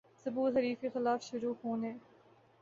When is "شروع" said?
1.23-1.53